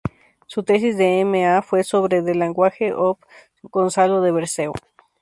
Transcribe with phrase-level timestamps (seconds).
[0.47, 1.45] Su tesis de M.
[1.45, 1.61] A.
[1.61, 3.19] fue sobre "The Language of
[3.61, 4.73] Gonzalo de Berceo.